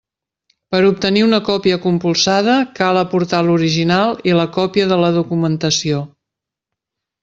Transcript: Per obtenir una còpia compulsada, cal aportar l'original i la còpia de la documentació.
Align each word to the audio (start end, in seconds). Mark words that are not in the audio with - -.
Per 0.75 0.79
obtenir 0.87 1.21
una 1.25 1.39
còpia 1.49 1.77
compulsada, 1.83 2.57
cal 2.81 3.01
aportar 3.03 3.45
l'original 3.51 4.19
i 4.33 4.37
la 4.41 4.49
còpia 4.59 4.93
de 4.95 5.03
la 5.07 5.17
documentació. 5.23 6.05